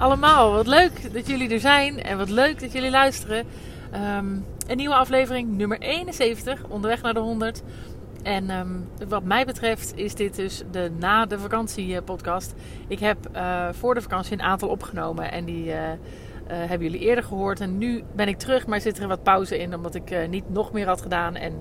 [0.00, 0.52] allemaal.
[0.52, 3.44] Wat leuk dat jullie er zijn en wat leuk dat jullie luisteren.
[3.90, 4.26] Ehm,
[4.66, 7.62] een nieuwe aflevering, nummer 71, onderweg naar de 100.
[8.22, 8.68] En ehm,
[9.08, 12.54] wat mij betreft is dit dus de na de vakantie eh, podcast.
[12.88, 15.74] Ik heb uh, voor de vakantie een aantal opgenomen en die uh,
[16.46, 17.60] hebben jullie eerder gehoord.
[17.60, 20.72] En nu ben ik terug, maar zit er wat pauze in omdat ik niet nog
[20.72, 21.36] meer had gedaan.
[21.36, 21.52] En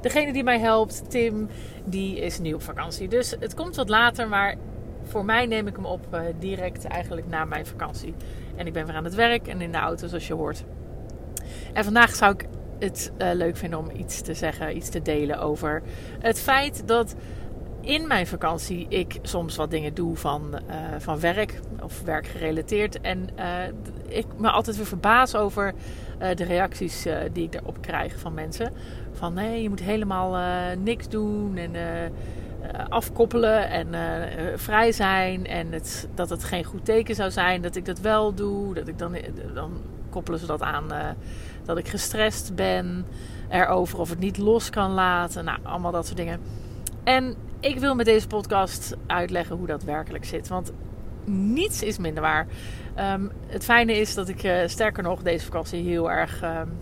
[0.00, 1.48] degene die mij helpt, Tim,
[1.84, 3.08] die is nu op vakantie.
[3.08, 4.56] Dus het komt wat later, maar
[5.04, 8.14] voor mij neem ik hem op uh, direct eigenlijk na mijn vakantie.
[8.56, 10.64] En ik ben weer aan het werk en in de auto zoals je hoort.
[11.72, 12.46] En vandaag zou ik
[12.78, 15.82] het uh, leuk vinden om iets te zeggen, iets te delen over
[16.18, 17.14] het feit dat
[17.80, 23.00] in mijn vakantie ik soms wat dingen doe van, uh, van werk of werkgerelateerd.
[23.00, 23.28] En
[24.08, 25.74] ik me altijd weer verbaas over
[26.18, 28.72] de reacties die ik erop krijg van mensen.
[29.12, 30.36] Van nee, je moet helemaal
[30.76, 32.10] niks doen en eh,
[32.88, 34.00] afkoppelen en uh,
[34.56, 35.46] vrij zijn.
[35.46, 38.74] En het, dat het geen goed teken zou zijn dat ik dat wel doe.
[38.74, 39.16] Dat ik dan,
[39.54, 39.72] dan
[40.10, 40.84] koppelen ze dat aan
[41.64, 43.06] dat ik gestrest ben
[43.48, 45.44] erover of het niet los kan laten.
[45.44, 46.40] Nou, allemaal dat soort dingen.
[47.04, 50.48] En ik wil met deze podcast uitleggen hoe dat werkelijk zit.
[50.48, 50.72] Want
[51.24, 52.46] niets is minder waar.
[52.98, 56.72] Um, het fijne is dat ik sterker nog deze vakantie heel erg um,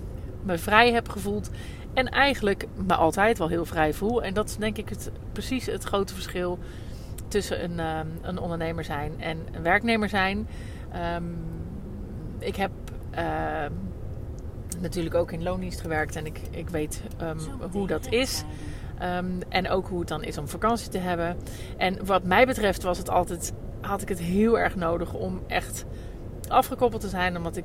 [0.42, 1.50] me vrij heb gevoeld.
[1.94, 4.22] En eigenlijk me altijd wel heel vrij voel.
[4.22, 6.58] En dat is denk ik het, precies het grote verschil
[7.28, 10.48] tussen een, um, een ondernemer zijn en een werknemer zijn.
[11.16, 11.36] Um,
[12.38, 12.70] ik heb
[13.14, 13.20] uh,
[14.80, 17.38] natuurlijk ook in loondienst gewerkt en ik, ik weet um,
[17.72, 18.44] hoe dat is.
[19.48, 21.36] en ook hoe het dan is om vakantie te hebben.
[21.76, 25.84] En wat mij betreft was het altijd, had ik het heel erg nodig om echt
[26.48, 27.36] afgekoppeld te zijn.
[27.36, 27.64] Omdat ik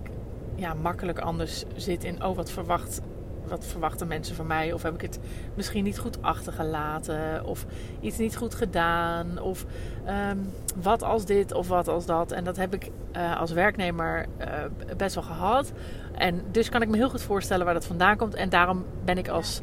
[0.56, 3.02] ja, makkelijk anders zit in, oh wat verwacht
[3.48, 4.74] wat verwachten mensen van mij?
[4.74, 5.20] Of heb ik het
[5.54, 7.46] misschien niet goed achtergelaten?
[7.46, 7.66] Of
[8.00, 9.40] iets niet goed gedaan?
[9.40, 9.66] Of
[10.32, 12.32] um, wat als dit of wat als dat?
[12.32, 14.46] En dat heb ik uh, als werknemer uh,
[14.98, 15.72] best wel gehad.
[16.18, 18.36] En dus kan ik me heel goed voorstellen waar dat vandaan komt.
[18.36, 19.62] En daarom ben ik als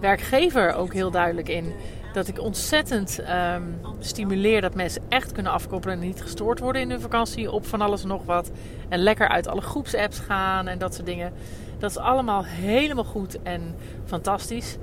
[0.00, 1.72] werkgever ook heel duidelijk in
[2.16, 3.20] dat ik ontzettend
[3.54, 7.66] um, stimuleer dat mensen echt kunnen afkoppelen en niet gestoord worden in hun vakantie op
[7.66, 8.50] van alles en nog wat.
[8.88, 11.32] En lekker uit alle groepsapps gaan en dat soort dingen.
[11.78, 14.76] Dat is allemaal helemaal goed en fantastisch.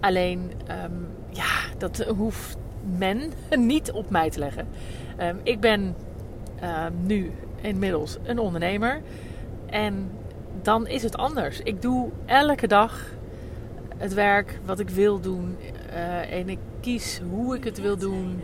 [0.00, 0.52] Alleen,
[0.84, 2.56] um, ja, dat hoeft
[2.98, 4.68] men niet op mij te leggen.
[5.20, 5.94] Um, ik ben
[6.62, 9.00] uh, nu inmiddels een ondernemer.
[9.66, 10.10] En
[10.62, 11.60] dan is het anders.
[11.60, 13.12] Ik doe elke dag
[13.96, 15.56] het werk wat ik wil doen.
[15.90, 18.42] Uh, en ik kies hoe ik het wil doen.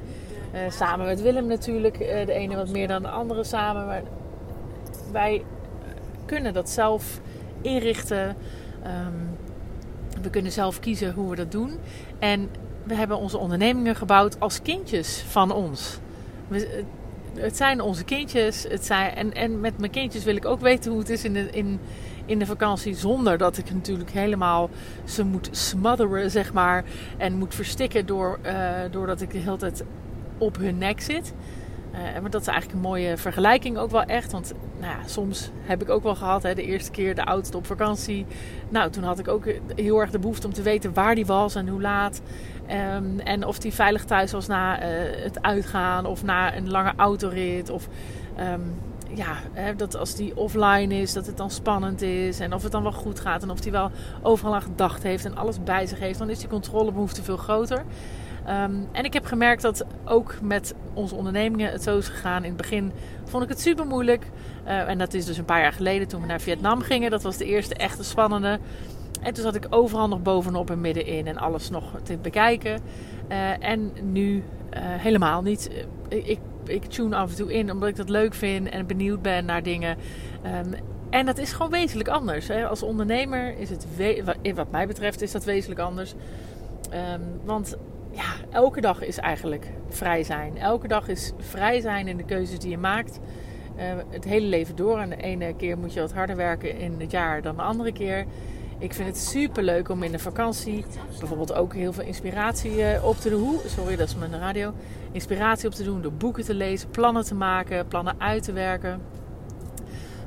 [0.54, 2.00] Uh, samen met Willem natuurlijk.
[2.00, 3.86] Uh, de ene wat meer dan de andere samen.
[3.86, 4.02] Maar
[5.12, 5.44] wij
[6.24, 7.20] kunnen dat zelf
[7.62, 8.36] inrichten.
[8.86, 9.36] Um,
[10.22, 11.70] we kunnen zelf kiezen hoe we dat doen.
[12.18, 12.48] En
[12.84, 15.98] we hebben onze ondernemingen gebouwd als kindjes van ons.
[16.48, 16.84] We,
[17.34, 18.66] het zijn onze kindjes.
[18.68, 21.32] Het zijn, en, en met mijn kindjes wil ik ook weten hoe het is in
[21.32, 21.80] de, in,
[22.26, 22.94] in de vakantie.
[22.94, 24.70] Zonder dat ik natuurlijk helemaal
[25.04, 26.84] ze moet smotheren, zeg maar.
[27.16, 29.84] En moet verstikken door, uh, doordat ik de hele tijd
[30.38, 31.32] op hun nek zit.
[31.92, 34.32] Uh, maar dat is eigenlijk een mooie vergelijking ook wel echt.
[34.32, 37.56] Want nou ja, soms heb ik ook wel gehad, hè, de eerste keer de oudste
[37.56, 38.26] op vakantie.
[38.68, 41.54] Nou, toen had ik ook heel erg de behoefte om te weten waar die was
[41.54, 42.20] en hoe laat.
[42.96, 44.86] Um, en of die veilig thuis was na uh,
[45.22, 47.70] het uitgaan of na een lange autorit.
[47.70, 47.88] Of
[48.38, 48.74] um,
[49.14, 52.40] ja, hè, dat als die offline is, dat het dan spannend is.
[52.40, 53.42] En of het dan wel goed gaat.
[53.42, 53.90] En of die wel
[54.22, 56.18] overal aan gedacht heeft en alles bij zich heeft.
[56.18, 57.84] Dan is die controlebehoefte veel groter.
[58.50, 62.42] Um, en ik heb gemerkt dat ook met onze ondernemingen het zo is gegaan.
[62.42, 62.92] In het begin
[63.24, 64.26] vond ik het super moeilijk.
[64.64, 67.10] Uh, en dat is dus een paar jaar geleden toen we naar Vietnam gingen.
[67.10, 68.58] Dat was de eerste echte spannende.
[69.22, 72.80] En toen zat ik overal nog bovenop en middenin en alles nog te bekijken.
[73.28, 74.42] Uh, en nu uh,
[74.74, 75.70] helemaal niet.
[76.08, 79.44] Ik, ik tune af en toe in omdat ik dat leuk vind en benieuwd ben
[79.44, 79.96] naar dingen.
[80.44, 80.74] Um,
[81.10, 82.48] en dat is gewoon wezenlijk anders.
[82.48, 82.66] Hè.
[82.66, 83.86] Als ondernemer is het,
[84.54, 86.14] wat mij betreft, is dat wezenlijk anders.
[87.14, 87.76] Um, want
[88.10, 90.58] ja, elke dag is eigenlijk vrij zijn.
[90.58, 93.18] Elke dag is vrij zijn in de keuzes die je maakt.
[93.76, 94.98] Uh, het hele leven door.
[94.98, 97.92] En de ene keer moet je wat harder werken in het jaar dan de andere
[97.92, 98.26] keer.
[98.78, 100.84] Ik vind het super leuk om in de vakantie
[101.18, 103.58] bijvoorbeeld ook heel veel inspiratie uh, op te doen.
[103.66, 104.72] Sorry, dat is mijn radio.
[105.12, 109.00] Inspiratie op te doen door boeken te lezen, plannen te maken, plannen uit te werken.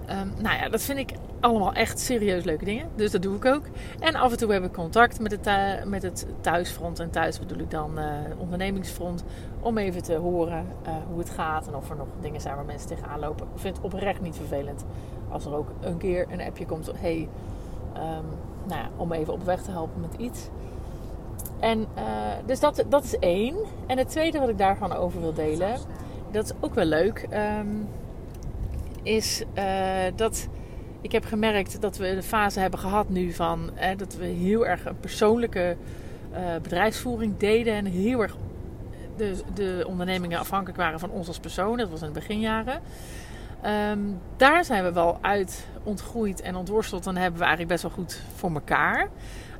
[0.09, 1.12] Um, nou ja, dat vind ik
[1.44, 2.88] allemaal echt serieus leuke dingen.
[2.95, 3.63] Dus dat doe ik ook.
[4.00, 5.50] En af en toe heb ik contact met het,
[5.86, 7.00] met het thuisfront.
[7.00, 8.06] En thuis bedoel ik dan uh,
[8.38, 9.24] ondernemingsfront.
[9.60, 11.68] Om even te horen uh, hoe het gaat.
[11.68, 13.48] En of er nog dingen zijn waar mensen tegenaan lopen.
[13.54, 14.86] Ik vind het oprecht niet vervelend.
[15.30, 16.92] Als er ook een keer een appje komt.
[16.95, 17.30] Hey,
[17.95, 18.25] um,
[18.68, 20.50] nou om even op weg te helpen met iets.
[21.60, 21.88] En
[22.45, 23.56] dus dat, dat is één.
[23.88, 25.78] En het tweede wat ik daarvan over wil delen.
[26.31, 27.28] Dat is ook wel leuk.
[27.60, 27.88] Um,
[29.04, 29.44] is
[30.16, 30.48] dat
[31.03, 34.85] ik heb gemerkt dat we de fase hebben gehad nu van dat we heel erg
[34.85, 35.77] een persoonlijke
[36.61, 38.35] bedrijfsvoering deden en heel erg
[39.17, 41.77] de, de ondernemingen afhankelijk waren van ons als persoon.
[41.77, 42.81] Dat was in de beginjaren.
[43.61, 44.00] Ehm,
[44.38, 47.03] daar zijn we wel uit ontgroeid en ontworsteld.
[47.03, 49.09] Dan hebben we eigenlijk best wel goed voor elkaar.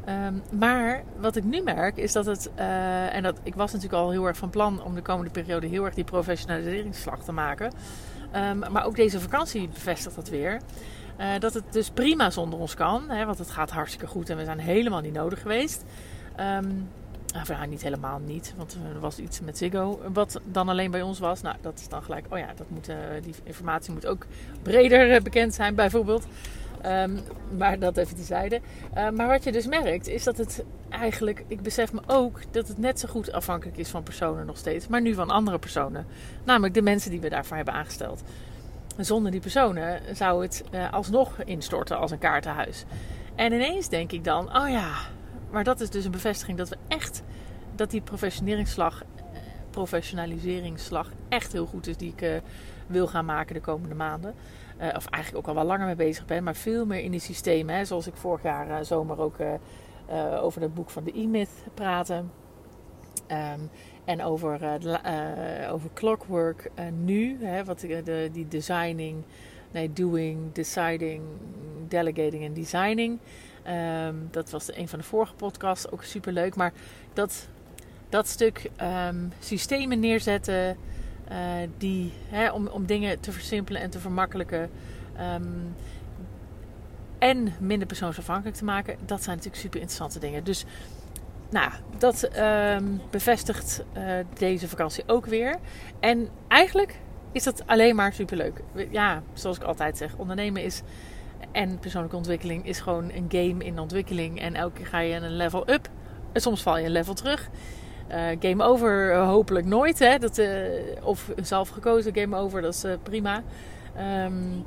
[0.06, 4.01] Ehm, maar wat ik nu merk is dat het, uh, en dat ik was natuurlijk
[4.01, 7.72] al heel erg van plan om de komende periode heel erg die professionaliseringsslag te maken.
[8.36, 10.62] Um, maar ook deze vakantie bevestigt dat weer.
[11.19, 14.38] Uh, dat het dus prima zonder ons kan, hè, want het gaat hartstikke goed en
[14.38, 15.83] we zijn helemaal niet nodig geweest.
[16.39, 16.89] Um,
[17.48, 21.19] nou, niet helemaal niet, want er was iets met Ziggo wat dan alleen bij ons
[21.19, 21.42] was.
[21.42, 24.25] Nou, dat is dan gelijk, oh ja, dat moet, uh, die informatie moet ook
[24.62, 26.27] breder bekend zijn, bijvoorbeeld.
[26.86, 27.19] Um,
[27.57, 28.62] maar dat even tezijde.
[28.98, 32.68] Uh, maar wat je dus merkt, is dat het eigenlijk, ik besef me ook dat
[32.68, 36.06] het net zo goed afhankelijk is van personen nog steeds, maar nu van andere personen.
[36.44, 38.24] Namelijk de mensen die we daarvoor hebben aangesteld.
[38.98, 42.86] Zonder die personen zou het uh, alsnog instorten als een kaartenhuis.
[43.36, 44.92] En ineens denk ik dan, oh ja,
[45.51, 47.24] maar dat is dus een bevestiging dat we echt,
[47.75, 48.01] dat die
[49.72, 52.36] professionaliseringsslag echt heel goed is die ik uh,
[52.88, 54.34] wil gaan maken de komende maanden.
[54.81, 57.19] Uh, of eigenlijk ook al wel langer mee bezig ben, maar veel meer in die
[57.19, 57.75] systemen.
[57.75, 59.36] Hè, zoals ik vorig jaar uh, zomer ook
[60.42, 62.24] over het boek van de E-Myth praatte.
[63.28, 63.69] Um,
[64.06, 64.80] en over,
[65.70, 66.72] over clockwork
[67.04, 69.24] nu, hè, wat de, die designing,
[69.72, 71.22] nee, doing, deciding,
[71.88, 73.20] delegating en designing.
[74.08, 76.56] Um, dat was een van de vorige podcasts, ook super leuk.
[76.56, 76.74] Maar
[77.14, 77.48] dat,
[78.10, 78.70] dat stuk
[79.08, 80.78] um, systemen neerzetten,
[81.78, 84.70] die, hè, om, om dingen te versimpelen en te vermakkelijken.
[85.36, 85.76] Um,
[87.18, 90.44] en minder persoonsafhankelijk te maken, dat zijn natuurlijk super interessante dingen.
[90.44, 90.66] Dus
[91.54, 92.30] nou, dat
[93.10, 94.04] bevestigt uh,
[94.38, 95.56] deze vakantie ook weer.
[96.00, 97.00] En eigenlijk
[97.32, 98.62] is dat alleen maar super leuk.
[98.90, 100.82] Ja, zoals ik altijd zeg, ondernemen is
[101.52, 104.40] en persoonlijke ontwikkeling is gewoon een game in ontwikkeling.
[104.40, 105.90] En elke keer ga je een level up.
[106.32, 107.50] En soms val je een level terug.
[108.12, 110.00] Uh, game over uh, hopelijk nooit.
[110.00, 110.18] Hè?
[110.18, 110.42] Dat,
[111.04, 113.44] of zelf gekozen game over, dat is prima.
[114.26, 114.66] Um,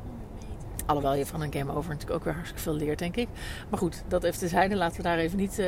[0.86, 3.28] alhoewel je van een game over natuurlijk ook weer hartstikke veel leert, denk ik.
[3.68, 4.76] Maar goed, dat even tezijde.
[4.76, 5.62] Laten we daar even niet,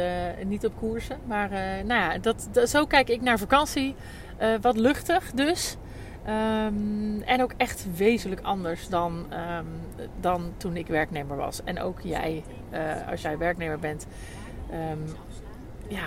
[0.47, 1.19] niet op koersen.
[1.27, 1.51] Maar
[1.85, 3.95] nou ja, dat, zo kijk ik naar vakantie.
[4.61, 5.77] wat luchtig dus.
[6.29, 9.67] Um, en ook echt wezenlijk anders dan, um,
[10.21, 11.65] dan toen ik werknemer was.
[11.65, 12.45] En ook jij,
[13.11, 14.07] als jij werknemer bent,
[14.71, 15.05] um,
[15.89, 16.07] ja,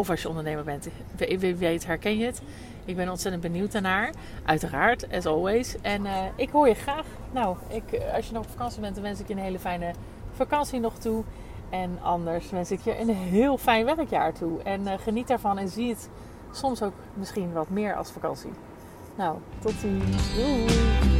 [0.00, 2.42] of als je ondernemer bent, wie weet herken je het.
[2.84, 4.10] Ik ben ontzettend benieuwd daarnaar,
[4.44, 5.76] uiteraard, as always.
[5.80, 7.06] En uh, ik hoor je graag.
[7.32, 9.92] Nou, ik, als je nog op vakantie bent, dan wens ik je een hele fijne
[10.32, 11.24] vakantie nog toe.
[11.70, 14.62] En anders wens ik je een heel fijn werkjaar toe.
[14.62, 16.08] En uh, geniet daarvan en zie het
[16.52, 18.50] soms ook misschien wat meer als vakantie.
[19.16, 20.34] Nou, tot ziens.
[20.34, 21.19] Doei.